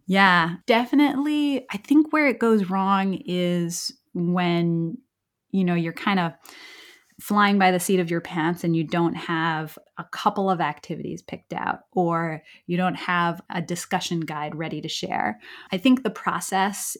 [0.06, 1.66] Yeah, definitely.
[1.70, 4.98] I think where it goes wrong is when
[5.50, 6.32] you know you're kind of
[7.20, 11.20] flying by the seat of your pants and you don't have a couple of activities
[11.20, 15.40] picked out or you don't have a discussion guide ready to share.
[15.72, 16.96] I think the process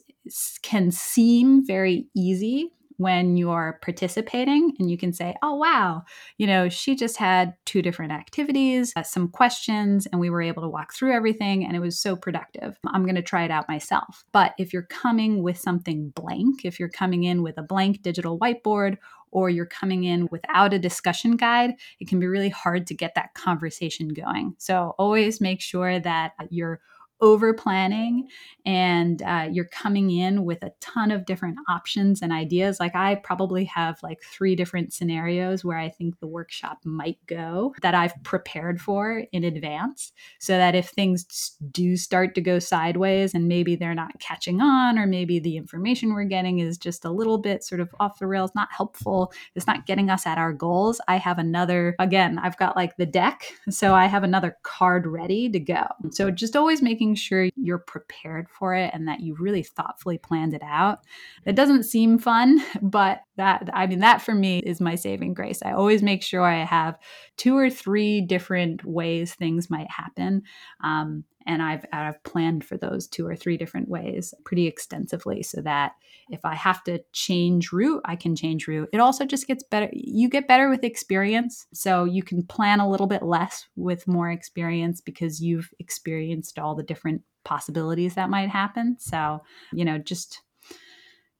[0.61, 6.03] can seem very easy when you're participating and you can say, oh, wow,
[6.37, 10.61] you know, she just had two different activities, uh, some questions, and we were able
[10.61, 12.77] to walk through everything and it was so productive.
[12.85, 14.25] I'm going to try it out myself.
[14.33, 18.37] But if you're coming with something blank, if you're coming in with a blank digital
[18.37, 18.97] whiteboard
[19.31, 23.15] or you're coming in without a discussion guide, it can be really hard to get
[23.15, 24.55] that conversation going.
[24.57, 26.79] So always make sure that you're
[27.21, 28.27] over planning
[28.65, 32.79] and uh, you're coming in with a ton of different options and ideas.
[32.79, 37.73] Like i probably have like three different scenarios where i think the workshop might go
[37.81, 43.33] that i've prepared for in advance so that if things do start to go sideways
[43.33, 47.11] and maybe they're not catching on or maybe the information we're getting is just a
[47.11, 50.53] little bit sort of off the rails not helpful it's not getting us at our
[50.53, 55.07] goals i have another again i've got like the deck so i have another card
[55.07, 55.85] ready to go.
[56.11, 60.17] So just always making making sure you're prepared for it and that you really thoughtfully
[60.17, 60.99] planned it out.
[61.45, 65.61] It doesn't seem fun, but that, I mean, that for me is my saving grace.
[65.63, 66.97] I always make sure I have
[67.37, 70.43] two or three different ways things might happen.
[70.83, 75.61] Um, and I've, I've planned for those two or three different ways pretty extensively so
[75.61, 75.93] that
[76.29, 78.87] if I have to change route, I can change route.
[78.93, 79.89] It also just gets better.
[79.91, 81.65] You get better with experience.
[81.73, 86.75] So you can plan a little bit less with more experience because you've experienced all
[86.75, 88.97] the different possibilities that might happen.
[88.99, 89.41] So,
[89.73, 90.43] you know, just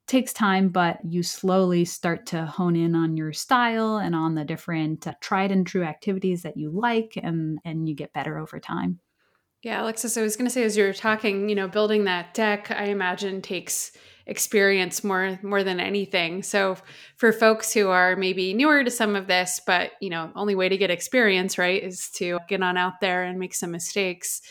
[0.08, 4.44] takes time, but you slowly start to hone in on your style and on the
[4.44, 8.60] different uh, tried and true activities that you like, and and you get better over
[8.60, 9.00] time.
[9.62, 12.72] Yeah, Alexis, I was going to say as you're talking, you know, building that deck,
[12.72, 13.92] I imagine takes
[14.26, 16.44] experience more more than anything.
[16.44, 16.78] So
[17.18, 20.70] for folks who are maybe newer to some of this, but you know, only way
[20.70, 24.42] to get experience, right, is to get on out there and make some mistakes.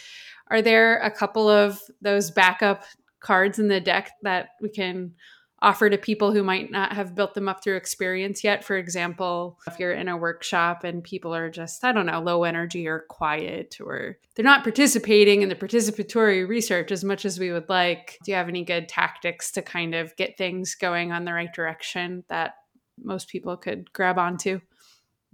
[0.49, 2.85] Are there a couple of those backup
[3.21, 5.15] cards in the deck that we can
[5.61, 8.65] offer to people who might not have built them up through experience yet.
[8.65, 12.45] For example, if you're in a workshop and people are just, I don't know, low
[12.45, 17.51] energy or quiet, or they're not participating in the participatory research as much as we
[17.51, 21.25] would like, do you have any good tactics to kind of get things going on
[21.25, 22.55] the right direction that
[23.03, 24.61] most people could grab onto?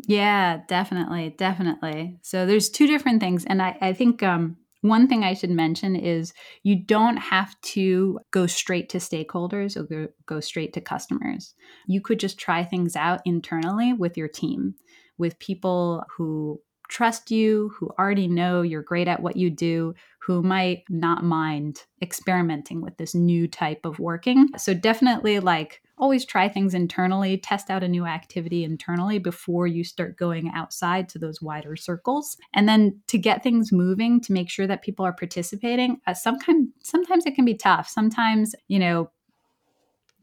[0.06, 1.34] Yeah, definitely.
[1.36, 2.18] Definitely.
[2.22, 3.44] So there's two different things.
[3.44, 8.20] And I, I think um, one thing I should mention is you don't have to
[8.30, 11.54] go straight to stakeholders or go, go straight to customers.
[11.86, 14.74] You could just try things out internally with your team,
[15.16, 20.42] with people who trust you, who already know you're great at what you do, who
[20.42, 24.50] might not mind experimenting with this new type of working.
[24.58, 29.84] So definitely like always try things internally, test out a new activity internally before you
[29.84, 32.36] start going outside to those wider circles.
[32.52, 36.68] And then to get things moving, to make sure that people are participating, uh, sometimes
[36.82, 37.88] sometimes it can be tough.
[37.88, 39.10] Sometimes, you know,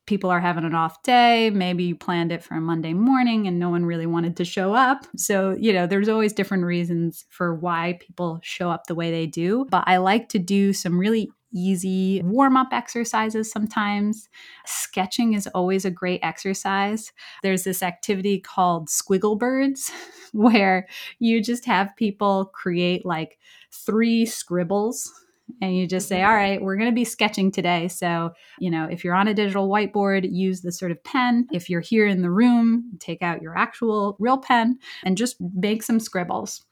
[0.05, 1.49] people are having an off day.
[1.51, 4.73] Maybe you planned it for a Monday morning and no one really wanted to show
[4.73, 5.05] up.
[5.15, 9.27] So, you know, there's always different reasons for why people show up the way they
[9.27, 9.67] do.
[9.69, 14.29] But I like to do some really easy warm up exercises sometimes.
[14.65, 17.11] Sketching is always a great exercise.
[17.43, 19.91] There's this activity called Squiggle Birds
[20.33, 20.87] where
[21.19, 23.37] you just have people create like
[23.71, 25.11] three scribbles
[25.61, 26.29] and you just say, mm-hmm.
[26.29, 27.87] all right, we're going to be sketching today.
[27.87, 31.47] So, you know, if you're on a digital whiteboard, use the sort of pen.
[31.51, 35.83] If you're here in the room, take out your actual real pen and just make
[35.83, 36.65] some scribbles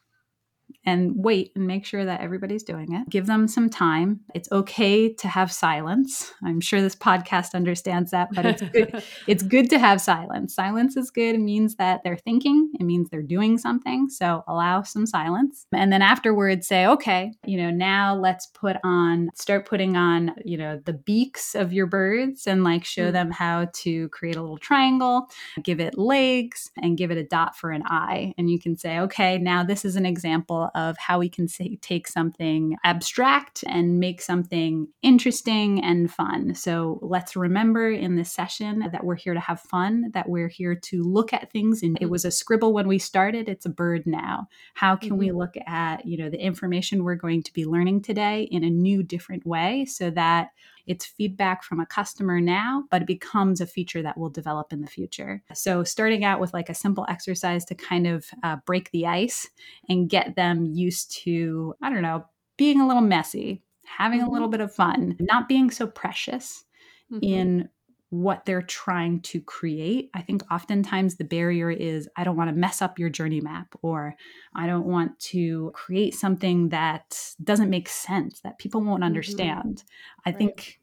[0.84, 3.08] and wait and make sure that everybody's doing it.
[3.08, 4.20] Give them some time.
[4.34, 6.32] It's okay to have silence.
[6.44, 9.02] I'm sure this podcast understands that, but it's good.
[9.26, 10.54] it's good to have silence.
[10.54, 11.34] Silence is good.
[11.34, 14.08] It means that they're thinking, it means they're doing something.
[14.08, 15.66] So allow some silence.
[15.72, 20.56] And then afterwards say, okay, you know, now let's put on, start putting on, you
[20.56, 23.12] know, the beaks of your birds and like show mm-hmm.
[23.12, 25.28] them how to create a little triangle,
[25.62, 28.34] give it legs, and give it a dot for an eye.
[28.38, 31.48] And you can say, okay, now this is an example example of how we can
[31.48, 36.54] say, take something abstract and make something interesting and fun.
[36.54, 40.74] So let's remember in this session that we're here to have fun, that we're here
[40.74, 41.82] to look at things.
[41.82, 44.48] And it was a scribble when we started, it's a bird now.
[44.74, 45.18] How can mm-hmm.
[45.18, 48.70] we look at, you know, the information we're going to be learning today in a
[48.70, 50.48] new, different way so that
[50.90, 54.80] it's feedback from a customer now, but it becomes a feature that will develop in
[54.80, 55.40] the future.
[55.54, 59.48] So, starting out with like a simple exercise to kind of uh, break the ice
[59.88, 62.24] and get them used to, I don't know,
[62.56, 64.52] being a little messy, having a little mm-hmm.
[64.52, 66.64] bit of fun, not being so precious
[67.08, 67.22] mm-hmm.
[67.22, 67.68] in
[68.10, 70.10] what they're trying to create.
[70.14, 73.72] I think oftentimes the barrier is I don't want to mess up your journey map
[73.82, 74.16] or
[74.54, 79.04] I don't want to create something that doesn't make sense that people won't mm-hmm.
[79.04, 79.76] understand.
[79.76, 80.28] Mm-hmm.
[80.28, 80.38] I right.
[80.38, 80.79] think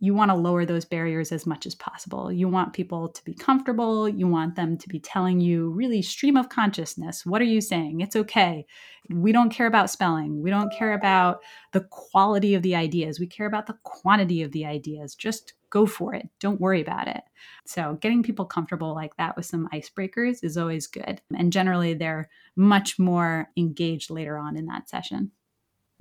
[0.00, 2.30] you want to lower those barriers as much as possible.
[2.30, 4.08] You want people to be comfortable.
[4.08, 7.24] You want them to be telling you, really, stream of consciousness.
[7.24, 8.00] What are you saying?
[8.00, 8.66] It's okay.
[9.08, 10.42] We don't care about spelling.
[10.42, 11.40] We don't care about
[11.72, 13.20] the quality of the ideas.
[13.20, 15.14] We care about the quantity of the ideas.
[15.14, 16.28] Just go for it.
[16.40, 17.22] Don't worry about it.
[17.64, 21.20] So, getting people comfortable like that with some icebreakers is always good.
[21.36, 25.30] And generally, they're much more engaged later on in that session.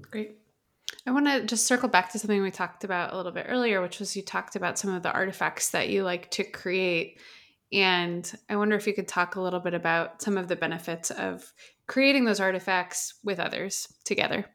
[0.01, 0.37] Great.
[1.05, 3.81] I want to just circle back to something we talked about a little bit earlier,
[3.81, 7.19] which was you talked about some of the artifacts that you like to create.
[7.71, 11.11] And I wonder if you could talk a little bit about some of the benefits
[11.11, 11.51] of
[11.87, 14.45] creating those artifacts with others together.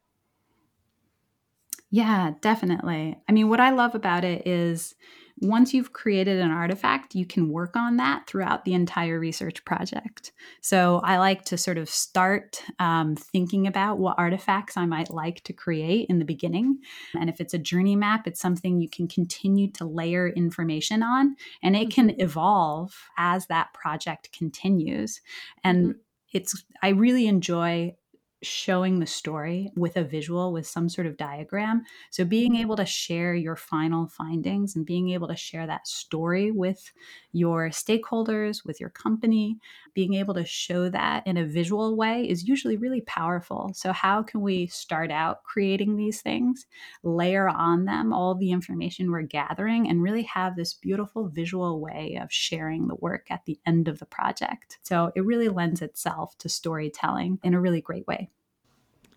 [1.90, 3.16] Yeah, definitely.
[3.28, 4.94] I mean, what I love about it is
[5.40, 10.32] once you've created an artifact, you can work on that throughout the entire research project.
[10.60, 15.44] So I like to sort of start um, thinking about what artifacts I might like
[15.44, 16.78] to create in the beginning.
[17.14, 21.36] And if it's a journey map, it's something you can continue to layer information on,
[21.62, 22.20] and it can mm-hmm.
[22.20, 25.20] evolve as that project continues.
[25.62, 25.98] And mm-hmm.
[26.32, 27.94] it's, I really enjoy
[28.42, 31.82] showing the story with a visual with some sort of diagram.
[32.10, 36.50] So being able to share your final findings and being able to share that story
[36.50, 36.92] with
[37.32, 39.58] your stakeholders with your company
[39.98, 43.72] being able to show that in a visual way is usually really powerful.
[43.74, 46.66] So how can we start out creating these things
[47.02, 52.18] layer on them all the information we're gathering and really have this beautiful visual way
[52.22, 54.78] of sharing the work at the end of the project?
[54.82, 58.30] So it really lends itself to storytelling in a really great way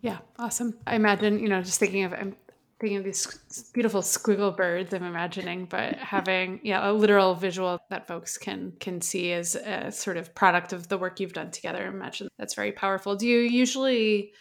[0.01, 0.77] yeah, awesome.
[0.87, 2.35] I imagine, you know, just thinking of I'm
[2.79, 8.07] thinking of these beautiful squiggle birds I'm imagining, but having yeah, a literal visual that
[8.07, 11.83] folks can can see as a sort of product of the work you've done together.
[11.83, 13.15] I imagine that's very powerful.
[13.15, 14.33] Do you usually,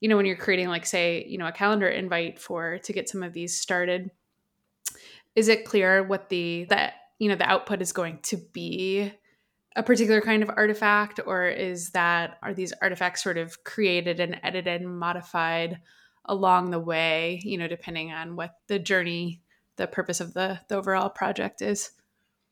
[0.00, 3.08] you know, when you're creating like say, you know, a calendar invite for to get
[3.08, 4.10] some of these started,
[5.36, 9.12] is it clear what the that you know the output is going to be
[9.76, 14.38] a particular kind of artifact or is that are these artifacts sort of created and
[14.42, 15.80] edited and modified
[16.26, 19.42] along the way you know depending on what the journey
[19.76, 21.90] the purpose of the, the overall project is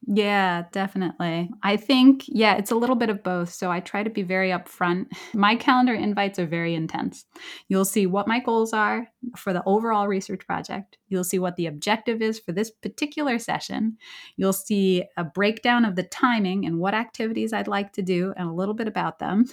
[0.07, 1.49] yeah, definitely.
[1.63, 3.53] I think, yeah, it's a little bit of both.
[3.53, 5.07] So I try to be very upfront.
[5.33, 7.25] My calendar invites are very intense.
[7.69, 10.99] You'll see what my goals are for the overall research project.
[11.13, 13.99] You'll see what the objective is for this particular session.
[14.37, 18.49] You'll see a breakdown of the timing and what activities I'd like to do and
[18.49, 19.45] a little bit about them.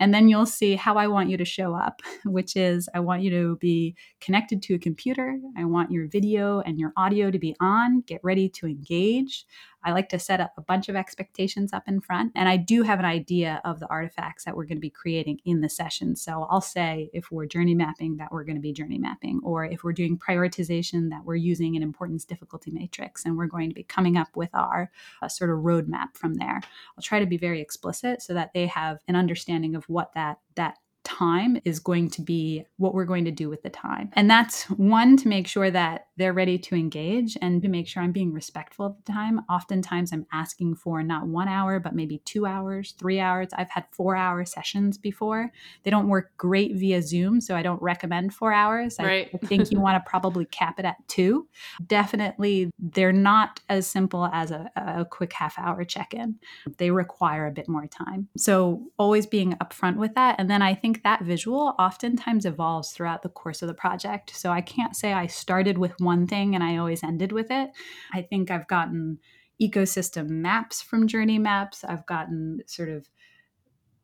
[0.00, 3.22] And then you'll see how I want you to show up, which is I want
[3.22, 5.38] you to be connected to a computer.
[5.56, 8.00] I want your video and your audio to be on.
[8.06, 9.44] Get ready to engage.
[9.84, 12.32] I like to set up a bunch of expectations up in front.
[12.36, 15.40] And I do have an idea of the artifacts that we're going to be creating
[15.44, 16.14] in the session.
[16.14, 19.64] So I'll say if we're journey mapping, that we're going to be journey mapping, or
[19.64, 23.74] if we're doing prioritization, that we're using an importance difficulty matrix and we're going to
[23.74, 24.90] be coming up with our
[25.22, 26.60] uh, sort of roadmap from there.
[26.96, 30.38] I'll try to be very explicit so that they have an understanding of what that
[30.54, 34.10] that time is going to be what we're going to do with the time.
[34.14, 38.02] And that's one to make sure that they're ready to engage and to make sure
[38.02, 39.40] I'm being respectful of the time.
[39.48, 43.48] Oftentimes I'm asking for not one hour, but maybe two hours, three hours.
[43.54, 45.50] I've had four hour sessions before.
[45.82, 48.96] They don't work great via Zoom, so I don't recommend four hours.
[48.98, 49.30] Right.
[49.32, 51.48] I, I think you want to probably cap it at two.
[51.86, 56.36] Definitely, they're not as simple as a, a quick half hour check in,
[56.78, 58.28] they require a bit more time.
[58.36, 60.36] So always being upfront with that.
[60.38, 64.36] And then I think think that visual oftentimes evolves throughout the course of the project.
[64.36, 67.70] So I can't say I started with one thing and I always ended with it.
[68.12, 69.18] I think I've gotten
[69.60, 71.82] ecosystem maps from Journey Maps.
[71.82, 73.08] I've gotten sort of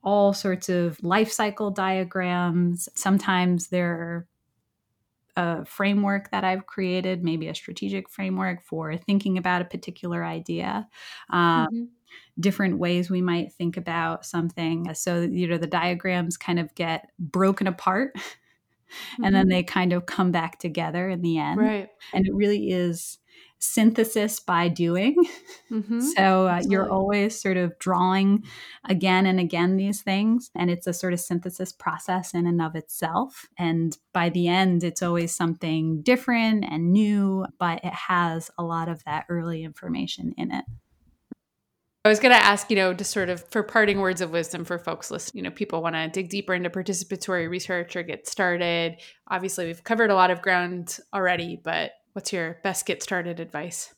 [0.02, 2.88] all sorts of life cycle diagrams.
[2.94, 4.26] Sometimes they're
[5.36, 10.88] a framework that I've created, maybe a strategic framework for thinking about a particular idea.
[11.30, 11.84] Um, mm-hmm.
[12.38, 14.92] Different ways we might think about something.
[14.94, 19.24] So, you know, the diagrams kind of get broken apart mm-hmm.
[19.24, 19.50] and then mm-hmm.
[19.50, 21.60] they kind of come back together in the end.
[21.60, 21.88] Right.
[22.12, 23.18] And it really is
[23.58, 25.16] synthesis by doing.
[25.70, 26.00] Mm-hmm.
[26.00, 28.44] So uh, you're always sort of drawing
[28.88, 32.74] again and again these things, and it's a sort of synthesis process in and of
[32.74, 33.44] itself.
[33.58, 38.88] And by the end, it's always something different and new, but it has a lot
[38.88, 40.64] of that early information in it.
[42.08, 44.64] I was going to ask, you know, just sort of for parting words of wisdom
[44.64, 45.44] for folks listening.
[45.44, 48.96] You know, people want to dig deeper into participatory research or get started.
[49.28, 53.94] Obviously, we've covered a lot of ground already, but What's your best get started advice?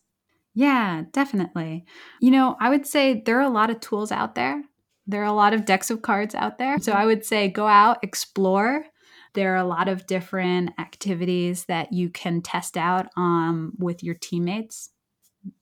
[0.52, 1.86] Yeah, definitely.
[2.20, 4.62] You know, I would say there are a lot of tools out there.
[5.06, 6.78] There are a lot of decks of cards out there.
[6.80, 8.84] So I would say go out, explore.
[9.32, 14.16] There are a lot of different activities that you can test out um, with your
[14.16, 14.90] teammates.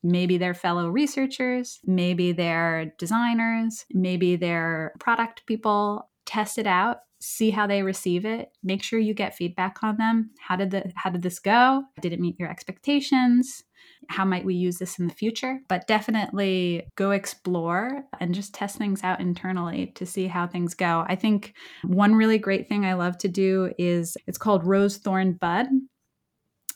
[0.03, 6.11] Maybe they're fellow researchers, maybe they're designers, maybe they're product people.
[6.27, 8.51] Test it out see how they receive it.
[8.63, 10.31] Make sure you get feedback on them.
[10.39, 11.85] How did the how did this go?
[12.01, 13.65] Did it meet your expectations?
[14.09, 15.61] How might we use this in the future?
[15.69, 21.05] But definitely go explore and just test things out internally to see how things go.
[21.09, 21.55] I think
[21.85, 25.67] one really great thing i love to do is it's called rose thorn bud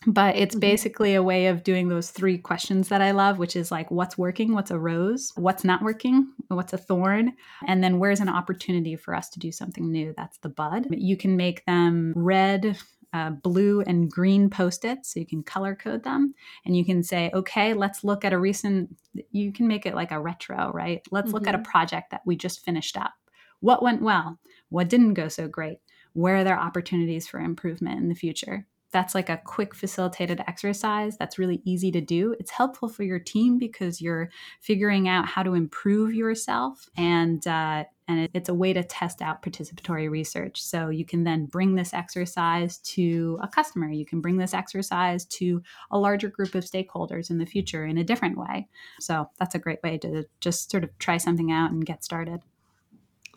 [0.06, 0.60] but it's mm-hmm.
[0.60, 4.18] basically a way of doing those three questions that I love, which is like what's
[4.18, 7.32] working, what's a rose, what's not working, what's a thorn,
[7.66, 10.14] and then where's an opportunity for us to do something new.
[10.16, 10.86] That's the bud.
[10.90, 12.78] You can make them red,
[13.12, 16.34] uh, blue and green post-its so you can color code them
[16.64, 18.96] and you can say okay let's look at a recent
[19.30, 21.34] you can make it like a retro right let's mm-hmm.
[21.34, 21.70] look at a mm-hmm.
[21.70, 23.12] project that we just finished up
[23.60, 24.38] what went well
[24.70, 25.76] what didn't go so great
[26.14, 31.16] where are there opportunities for improvement in the future that's like a quick facilitated exercise
[31.16, 32.34] that's really easy to do.
[32.38, 34.30] It's helpful for your team because you're
[34.60, 39.42] figuring out how to improve yourself and uh, and it's a way to test out
[39.42, 40.60] participatory research.
[40.62, 43.88] So you can then bring this exercise to a customer.
[43.90, 47.98] You can bring this exercise to a larger group of stakeholders in the future in
[47.98, 48.68] a different way.
[49.00, 52.40] So that's a great way to just sort of try something out and get started.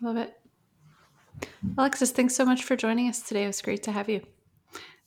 [0.02, 0.34] Love it.
[1.78, 3.44] Alexis, thanks so much for joining us today.
[3.44, 4.22] It was great to have you.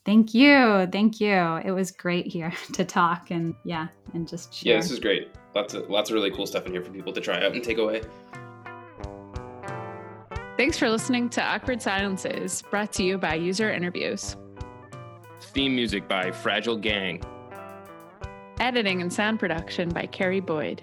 [0.10, 0.88] Thank you.
[0.92, 1.36] Thank you.
[1.64, 4.74] It was great here to talk and yeah, and just share.
[4.74, 5.30] Yeah, this is great.
[5.54, 7.64] Lots of lots of really cool stuff in here for people to try out and
[7.64, 8.02] take away.
[10.58, 14.36] Thanks for listening to Awkward Silences, brought to you by User Interviews.
[15.42, 17.22] Theme music by Fragile Gang.
[18.60, 20.82] Editing and sound production by Carrie Boyd.